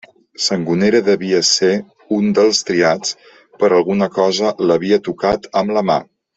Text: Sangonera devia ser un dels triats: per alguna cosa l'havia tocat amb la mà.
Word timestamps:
Sangonera 0.43 1.01
devia 1.09 1.41
ser 1.49 1.69
un 2.17 2.33
dels 2.39 2.63
triats: 2.71 3.13
per 3.61 3.71
alguna 3.79 4.11
cosa 4.19 4.57
l'havia 4.69 5.03
tocat 5.13 5.51
amb 5.63 5.79
la 5.81 5.89
mà. 5.93 6.05